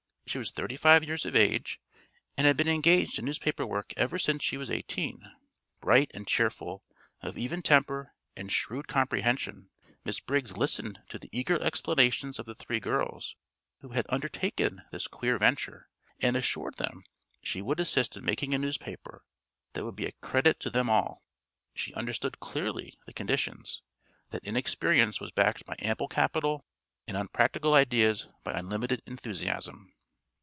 She 0.27 0.37
was 0.37 0.51
thirty 0.51 0.77
five 0.77 1.03
years 1.03 1.25
of 1.25 1.35
age 1.35 1.81
and 2.37 2.47
had 2.47 2.55
been 2.55 2.69
engaged 2.69 3.19
in 3.19 3.25
newspaper 3.25 3.67
work 3.67 3.91
ever 3.97 4.17
since 4.17 4.41
she 4.41 4.55
was 4.55 4.71
eighteen. 4.71 5.19
Bright 5.81 6.09
and 6.13 6.25
cheerful, 6.25 6.85
of 7.19 7.37
even 7.37 7.61
temper 7.61 8.13
and 8.37 8.49
shrewd 8.49 8.87
comprehension, 8.87 9.71
Miss 10.05 10.21
Briggs 10.21 10.55
listened 10.55 11.01
to 11.09 11.19
the 11.19 11.27
eager 11.33 11.61
explanations 11.61 12.39
of 12.39 12.45
the 12.45 12.55
three 12.55 12.79
girls 12.79 13.35
who 13.81 13.89
had 13.89 14.05
undertaken 14.07 14.83
this 14.89 15.05
queer 15.05 15.37
venture, 15.37 15.89
and 16.21 16.37
assured 16.37 16.75
them 16.77 17.03
she 17.43 17.61
would 17.61 17.81
assist 17.81 18.15
in 18.15 18.23
making 18.23 18.53
a 18.53 18.57
newspaper 18.59 19.25
that 19.73 19.83
would 19.83 19.97
be 19.97 20.05
a 20.05 20.13
credit 20.21 20.61
to 20.61 20.69
them 20.69 20.89
all. 20.89 21.23
She 21.75 21.93
understood 21.93 22.39
clearly 22.39 22.97
the 23.05 23.11
conditions; 23.11 23.81
that 24.29 24.45
inexperience 24.45 25.19
was 25.19 25.31
backed 25.31 25.65
by 25.65 25.75
ample 25.79 26.07
capital 26.07 26.65
and 27.05 27.17
unpractical 27.17 27.73
ideas 27.73 28.29
by 28.45 28.57
unlimited 28.57 29.01
enthusiasm. 29.05 29.91